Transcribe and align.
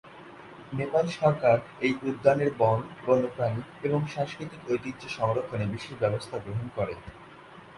নেপাল 0.73 1.05
সরকার 1.19 1.57
এই 1.81 1.93
উদ্যানের 2.03 2.49
বন, 2.57 2.79
বন্যপ্রাণী 3.05 3.61
এবং 3.83 3.99
সাংস্কৃতিক 4.07 4.61
ঐতিহ্য 4.69 5.03
সংরক্ষণে 5.09 5.65
বিশেষ 5.65 5.93
ব্যবস্থা 5.99 6.35
গ্রহণ 6.37 6.67
করে। 6.75 6.93